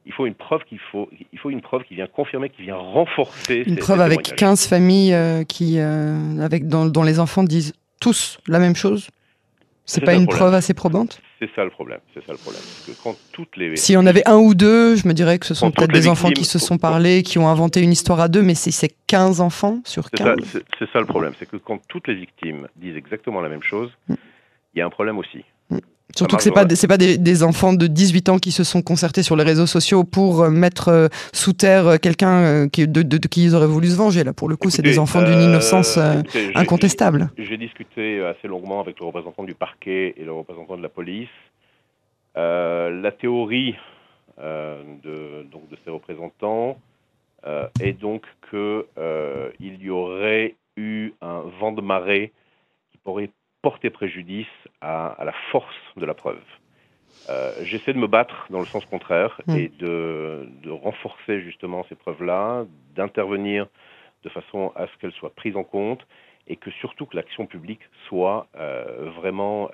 il 0.06 0.12
faut 0.12 0.26
une 0.26 0.34
preuve 0.34 0.64
qu'il 0.64 0.78
faut, 0.78 1.08
il 1.32 1.38
faut 1.38 1.50
une 1.50 1.60
preuve 1.60 1.84
qui 1.84 1.94
vient 1.94 2.06
confirmer, 2.06 2.50
qui 2.50 2.62
vient 2.62 2.76
renforcer. 2.76 3.62
Une 3.66 3.76
preuve 3.76 4.00
avec 4.00 4.34
15 4.34 4.66
familles 4.66 5.14
euh, 5.14 5.44
qui, 5.44 5.78
euh, 5.78 6.40
avec, 6.40 6.68
dont, 6.68 7.02
les 7.02 7.20
enfants 7.20 7.44
disent 7.44 7.74
tous 8.00 8.38
la 8.46 8.58
même 8.58 8.74
chose. 8.74 9.08
C'est 9.84 10.04
pas 10.04 10.14
une 10.14 10.26
preuve 10.26 10.54
assez 10.54 10.72
probante? 10.72 11.20
C'est 11.40 11.50
ça 11.56 11.64
le 11.64 11.70
problème. 11.70 11.98
C'est 12.14 12.24
ça 12.24 12.32
le 12.32 12.38
problème. 12.38 12.62
que 12.86 12.92
quand 13.02 13.16
toutes 13.32 13.56
les 13.56 13.74
si 13.76 13.96
on 13.96 14.06
avait 14.06 14.26
un 14.28 14.36
ou 14.36 14.54
deux, 14.54 14.94
je 14.94 15.08
me 15.08 15.12
dirais 15.12 15.38
que 15.38 15.46
ce 15.46 15.54
sont 15.54 15.72
peut-être 15.72 15.90
des 15.90 16.06
enfants 16.06 16.30
qui 16.30 16.44
se 16.44 16.60
sont 16.60 16.78
parlé, 16.78 17.22
qui 17.24 17.38
ont 17.38 17.48
inventé 17.48 17.82
une 17.82 17.90
histoire 17.90 18.20
à 18.20 18.28
deux, 18.28 18.42
mais 18.42 18.54
si 18.54 18.70
c'est 18.70 18.94
15 19.08 19.40
enfants 19.40 19.80
sur 19.84 20.10
15. 20.10 20.62
C'est 20.78 20.90
ça, 20.92 21.00
le 21.00 21.06
problème, 21.06 21.32
c'est 21.38 21.48
que 21.48 21.56
quand 21.56 21.80
toutes 21.88 22.06
les 22.06 22.14
victimes 22.14 22.68
disent 22.76 22.96
exactement 22.96 23.40
la 23.40 23.48
même 23.48 23.62
chose, 23.62 23.90
mm. 24.08 24.14
il 24.74 24.78
y 24.78 24.82
a 24.82 24.86
un 24.86 24.90
problème 24.90 25.18
aussi. 25.18 25.44
Surtout 26.16 26.36
que 26.36 26.42
ce 26.42 26.48
n'est 26.48 26.54
pas, 26.54 26.66
pas 26.66 26.96
des, 26.96 27.42
enfants 27.42 27.72
de 27.72 27.86
18 27.86 28.28
ans 28.28 28.38
qui 28.38 28.52
se 28.52 28.64
sont 28.64 28.82
concertés 28.82 29.22
sur 29.22 29.36
les 29.36 29.44
réseaux 29.44 29.66
sociaux 29.66 30.04
pour 30.04 30.42
euh, 30.42 30.50
mettre 30.50 30.88
euh, 30.88 31.08
sous 31.32 31.52
terre 31.52 31.86
euh, 31.86 31.96
quelqu'un 31.96 32.68
qui, 32.68 32.86
de, 32.86 33.18
qui 33.18 33.44
ils 33.44 33.54
auraient 33.54 33.66
voulu 33.66 33.88
se 33.88 33.96
venger. 33.96 34.24
Là, 34.24 34.32
pour 34.32 34.48
le 34.48 34.56
coup, 34.56 34.70
c'est 34.70 34.82
des 34.82 34.98
enfants 34.98 35.22
d'une 35.22 35.40
innocence 35.40 35.98
incontestable. 36.54 37.30
J'ai 37.38 37.56
discuté 37.56 38.24
assez 38.24 38.48
longuement 38.48 38.80
avec 38.80 38.98
le 39.00 39.06
représentant 39.06 39.44
du 39.44 39.54
parquet 39.54 40.14
et 40.16 40.24
le 40.24 40.32
représentant 40.32 40.76
de 40.76 40.82
la 40.82 40.88
police. 40.88 41.28
la 42.34 43.12
théorie 43.12 43.76
de, 44.38 45.46
donc, 45.50 45.68
de 45.70 45.76
ces 45.84 45.90
représentants 45.90 46.78
est 47.80 47.92
donc 47.92 48.24
qu'il 48.50 49.82
y 49.82 49.90
aurait 49.90 50.54
eu 50.76 51.12
un 51.20 51.42
vent 51.60 51.72
de 51.72 51.82
marée 51.82 52.32
qui 52.90 52.98
pourrait 52.98 53.30
porter 53.62 53.90
préjudice 53.90 54.46
à, 54.80 55.16
la 55.24 55.32
force 55.50 55.76
de 55.96 56.06
la 56.06 56.14
preuve. 56.14 56.42
Euh, 57.28 57.52
j'essaie 57.62 57.92
de 57.92 57.98
me 57.98 58.06
battre 58.06 58.46
dans 58.50 58.60
le 58.60 58.66
sens 58.66 58.84
contraire 58.86 59.40
mm. 59.46 59.56
et 59.56 59.68
de, 59.68 60.48
renforcer 60.70 61.40
justement 61.42 61.84
ces 61.88 61.94
preuves-là, 61.94 62.64
d'intervenir 62.94 63.66
de 64.22 64.28
façon 64.28 64.72
à 64.76 64.86
ce 64.86 64.96
qu'elles 64.98 65.12
soient 65.12 65.34
prises 65.34 65.56
en 65.56 65.64
compte 65.64 66.06
et 66.46 66.56
que 66.56 66.70
surtout 66.70 67.06
que 67.06 67.16
l'action 67.16 67.46
publique 67.46 67.80
soit 68.08 68.46
euh, 68.56 69.10
vraiment 69.16 69.70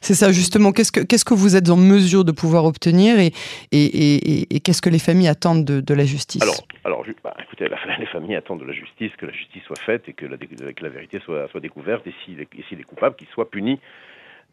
C'est 0.00 0.14
ça, 0.14 0.32
justement. 0.32 0.72
Qu'est-ce 0.72 0.92
que, 0.92 1.00
qu'est-ce 1.00 1.24
que 1.24 1.34
vous 1.34 1.56
êtes 1.56 1.68
en 1.70 1.76
mesure 1.76 2.24
de 2.24 2.32
pouvoir 2.32 2.64
obtenir 2.64 3.18
et, 3.18 3.32
et, 3.72 4.54
et, 4.54 4.60
qu'est-ce 4.60 4.82
que 4.82 4.90
les 4.90 4.98
familles 4.98 5.28
attendent 5.28 5.64
de, 5.64 5.80
de 5.80 5.94
la 5.94 6.04
justice? 6.04 6.42
Alors, 6.42 6.56
alors 6.84 7.04
bah, 7.22 7.34
écoutez, 7.42 7.68
les 7.98 8.06
familles 8.06 8.36
attendent 8.36 8.60
de 8.60 8.66
la 8.66 8.72
justice 8.72 9.12
que 9.16 9.26
la 9.26 9.32
justice 9.32 9.62
soit 9.64 9.80
faite 9.80 10.08
et 10.08 10.12
que 10.12 10.26
la, 10.26 10.36
que 10.36 10.82
la 10.82 10.88
vérité 10.88 11.20
soit, 11.24 11.48
soit 11.48 11.60
découverte 11.60 12.06
et 12.06 12.14
s'il 12.24 12.40
est, 12.40 12.48
si 12.68 12.74
est 12.74 12.82
coupable, 12.84 13.16
qu'il 13.16 13.28
soit 13.28 13.50
puni 13.50 13.78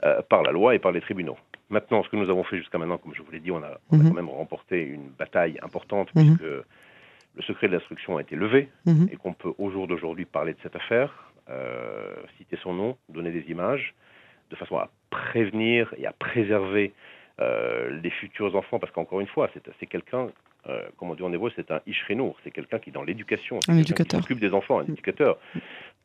euh, 0.03 0.21
par 0.27 0.43
la 0.43 0.51
loi 0.51 0.75
et 0.75 0.79
par 0.79 0.91
les 0.91 1.01
tribunaux. 1.01 1.37
Maintenant, 1.69 2.03
ce 2.03 2.09
que 2.09 2.15
nous 2.15 2.29
avons 2.29 2.43
fait 2.43 2.57
jusqu'à 2.57 2.77
maintenant, 2.77 2.97
comme 2.97 3.13
je 3.15 3.21
vous 3.21 3.31
l'ai 3.31 3.39
dit, 3.39 3.51
on 3.51 3.63
a, 3.63 3.79
on 3.91 3.99
a 3.99 4.03
mhm. 4.03 4.09
quand 4.09 4.15
même 4.15 4.29
remporté 4.29 4.81
une 4.81 5.09
bataille 5.17 5.57
importante 5.63 6.13
mhm. 6.13 6.37
puisque 6.37 6.51
le 7.35 7.41
secret 7.41 7.67
de 7.67 7.73
l'instruction 7.73 8.17
a 8.17 8.21
été 8.21 8.35
levé 8.35 8.69
mhm. 8.85 9.07
et 9.11 9.15
qu'on 9.15 9.33
peut 9.33 9.53
au 9.57 9.71
jour 9.71 9.87
d'aujourd'hui 9.87 10.25
parler 10.25 10.53
de 10.53 10.59
cette 10.61 10.75
affaire, 10.75 11.31
euh, 11.49 12.13
citer 12.37 12.57
son 12.61 12.73
nom, 12.73 12.97
donner 13.09 13.31
des 13.31 13.49
images 13.49 13.93
de 14.55 14.59
façon 14.59 14.77
à 14.77 14.89
prévenir 15.09 15.93
et 15.97 16.05
à 16.07 16.13
préserver 16.13 16.93
euh, 17.39 17.99
les 18.01 18.09
futurs 18.09 18.55
enfants, 18.55 18.79
parce 18.79 18.91
qu'encore 18.93 19.19
une 19.19 19.27
fois, 19.27 19.49
c'est 19.79 19.85
quelqu'un, 19.85 20.29
euh, 20.67 20.81
comme 20.97 21.11
on 21.11 21.15
dit 21.15 21.23
en 21.23 21.33
hébreu, 21.33 21.51
c'est 21.55 21.69
un 21.71 21.81
ishrénour, 21.85 22.37
c'est 22.43 22.51
quelqu'un 22.51 22.79
qui 22.79 22.89
est 22.89 22.93
dans 22.93 23.03
l'éducation, 23.03 23.59
un 23.67 23.77
éducateur, 23.77 24.19
qui 24.19 24.23
s'occupe 24.23 24.39
des 24.39 24.53
enfants, 24.53 24.79
un 24.79 24.83
mm. 24.83 24.91
éducateur. 24.91 25.37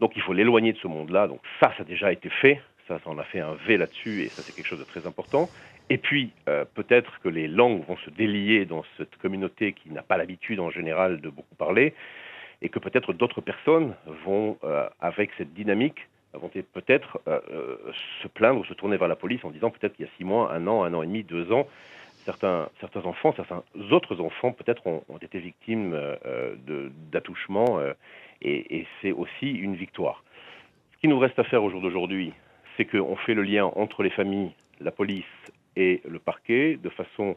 Donc 0.00 0.12
il 0.16 0.22
faut 0.22 0.32
l'éloigner 0.32 0.72
de 0.72 0.78
ce 0.78 0.88
monde-là. 0.88 1.28
Donc 1.28 1.40
ça, 1.60 1.72
ça 1.76 1.82
a 1.82 1.84
déjà 1.84 2.12
été 2.12 2.28
fait. 2.28 2.60
Ça, 2.88 2.98
ça 2.98 3.04
on 3.06 3.18
a 3.18 3.24
fait 3.24 3.40
un 3.40 3.54
V 3.66 3.76
là-dessus, 3.76 4.22
et 4.22 4.28
ça 4.28 4.42
c'est 4.42 4.54
quelque 4.54 4.66
chose 4.66 4.80
de 4.80 4.84
très 4.84 5.06
important. 5.06 5.48
Et 5.88 5.98
puis 5.98 6.32
euh, 6.48 6.64
peut-être 6.74 7.20
que 7.20 7.28
les 7.28 7.48
langues 7.48 7.84
vont 7.86 7.96
se 7.98 8.10
délier 8.10 8.64
dans 8.64 8.84
cette 8.96 9.16
communauté 9.16 9.72
qui 9.72 9.90
n'a 9.90 10.02
pas 10.02 10.16
l'habitude 10.16 10.60
en 10.60 10.70
général 10.70 11.20
de 11.20 11.28
beaucoup 11.28 11.54
parler, 11.54 11.94
et 12.62 12.68
que 12.68 12.78
peut-être 12.78 13.12
d'autres 13.12 13.40
personnes 13.40 13.94
vont, 14.26 14.58
avec 15.00 15.30
cette 15.38 15.54
dynamique, 15.54 16.06
vont 16.34 16.48
peut-être 16.48 17.20
euh, 17.26 17.40
euh, 17.50 17.92
se 18.22 18.28
plaindre 18.28 18.60
ou 18.60 18.64
se 18.64 18.74
tourner 18.74 18.96
vers 18.96 19.08
la 19.08 19.16
police 19.16 19.44
en 19.44 19.50
disant 19.50 19.70
peut-être 19.70 19.94
qu'il 19.96 20.06
y 20.06 20.08
a 20.08 20.12
six 20.16 20.24
mois, 20.24 20.52
un 20.52 20.66
an, 20.66 20.84
un 20.84 20.94
an 20.94 21.02
et 21.02 21.06
demi, 21.06 21.24
deux 21.24 21.52
ans, 21.52 21.66
certains, 22.24 22.68
certains 22.80 23.04
enfants, 23.04 23.32
certains 23.34 23.62
autres 23.90 24.20
enfants 24.20 24.52
peut-être 24.52 24.86
ont, 24.86 25.02
été 25.20 25.38
victimes 25.38 25.92
euh, 25.94 26.54
d'attouchements 27.10 27.80
et, 28.42 28.78
et 28.78 28.86
c'est 29.00 29.12
aussi 29.12 29.50
une 29.50 29.74
victoire. 29.74 30.22
Ce 30.94 30.98
qui 30.98 31.08
nous 31.08 31.18
reste 31.18 31.38
à 31.38 31.44
faire 31.44 31.64
au 31.64 31.70
jour 31.70 31.80
d'aujourd'hui, 31.80 32.32
c'est 32.76 32.84
qu'on 32.84 33.16
fait 33.16 33.34
le 33.34 33.42
lien 33.42 33.64
entre 33.64 34.02
les 34.02 34.10
familles, 34.10 34.52
la 34.80 34.90
police 34.90 35.24
et 35.76 36.00
le 36.08 36.18
parquet 36.18 36.78
de 36.82 36.88
façon, 36.90 37.36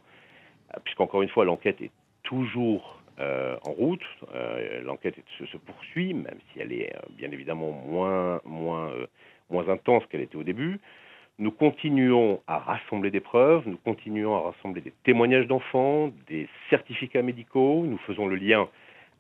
puisqu'encore 0.84 1.22
une 1.22 1.30
fois 1.30 1.46
l'enquête 1.46 1.82
est 1.82 1.92
toujours 2.24 3.03
euh, 3.20 3.56
en 3.64 3.72
route. 3.72 4.02
Euh, 4.34 4.82
l'enquête 4.82 5.16
se, 5.38 5.58
poursuit, 5.58 6.16
même 6.16 6.40
si 6.52 6.60
elle 6.60 6.74
est 6.74 6.96
euh, 6.96 7.00
bien 7.12 7.30
évidemment 7.32 7.72
moins, 7.72 8.42
moins, 8.44 8.92
moins 9.52 9.70
intense 9.70 10.04
qu'elle 10.08 10.22
était 10.22 10.36
au 10.36 10.44
début. 10.44 10.80
Nous 11.38 11.52
continuons 11.52 12.42
à 12.48 12.58
rassembler 12.58 13.12
des 13.12 13.20
preuves, 13.20 13.68
nous 13.68 13.78
continuons 13.78 14.36
à 14.36 14.52
rassembler 14.52 14.82
des 14.82 14.94
témoignages 15.04 15.46
d'enfants, 15.46 16.12
des 16.28 16.48
certificats 16.72 17.22
médicaux, 17.22 17.84
nous 17.86 18.00
faisons 18.00 18.26
le 18.26 18.36
lien 18.36 18.68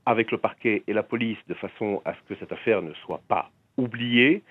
avec 0.07 0.31
le 0.31 0.39
parquet 0.39 0.81
et 0.87 0.93
la 0.93 1.03
police 1.03 1.37
de 1.47 1.53
façon 1.53 2.01
à 2.03 2.13
ce 2.13 2.19
que 2.27 2.39
cette 2.39 2.51
affaire 2.51 2.81
ne 2.81 2.93
soit 3.05 3.21
pas 3.27 3.51
oubliée 3.77 4.41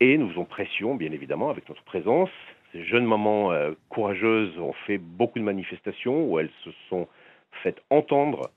et 0.00 0.18
nous 0.18 0.28
faisons 0.30 0.44
pression, 0.44 0.96
bien 0.96 1.12
évidemment, 1.12 1.50
avec 1.50 1.68
notre 1.68 1.82
présence. 1.84 2.30
Ces 2.72 2.84
jeunes 2.84 3.06
mamans 3.06 3.50
courageuses 3.88 4.56
ont 4.58 4.72
fait 4.86 4.98
beaucoup 4.98 5.38
de 5.38 5.44
manifestations 5.44 6.24
où 6.24 6.38
elles 6.38 6.50
se 6.64 6.70
sont 6.88 7.08
faites 7.62 7.82
entendre 7.90 8.50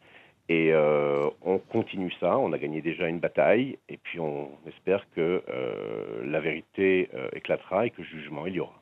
et 0.50 0.72
euh, 0.74 1.24
on 1.42 1.58
continue 1.58 2.12
ça, 2.20 2.38
on 2.38 2.52
a 2.52 2.58
gagné 2.58 2.82
déjà 2.82 3.08
une 3.08 3.20
bataille, 3.20 3.78
et 3.88 3.98
puis 3.98 4.20
on 4.20 4.50
espère 4.68 5.06
que 5.16 5.42
euh, 5.48 6.22
la 6.26 6.42
vérité 6.42 7.10
euh, 7.14 7.30
éclatera 7.34 7.86
et 7.86 7.92
que 7.92 8.04
jugement 8.04 8.46
il 8.46 8.56
y 8.56 8.60
aura. 8.60 8.82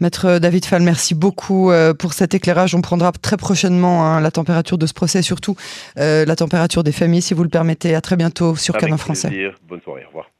Maître 0.00 0.38
David 0.38 0.64
Fall, 0.64 0.82
merci 0.82 1.14
beaucoup 1.14 1.70
pour 1.98 2.14
cet 2.14 2.34
éclairage. 2.34 2.74
On 2.74 2.80
prendra 2.80 3.12
très 3.12 3.36
prochainement 3.36 4.04
hein, 4.06 4.20
la 4.20 4.30
température 4.30 4.78
de 4.78 4.86
ce 4.86 4.94
procès, 4.94 5.20
surtout 5.20 5.54
la 5.94 6.34
température 6.34 6.82
des 6.82 6.90
familles, 6.90 7.20
si 7.20 7.34
vous 7.34 7.42
le 7.42 7.50
permettez. 7.50 7.94
À 7.94 8.00
très 8.00 8.16
bientôt 8.16 8.56
sur 8.56 8.74
Canon 8.76 8.96
Français. 8.96 9.52
Bonne 9.68 9.82
soirée, 9.82 10.04
au 10.04 10.08
revoir. 10.08 10.30